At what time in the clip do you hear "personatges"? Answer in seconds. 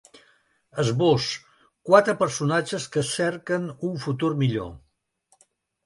2.23-2.89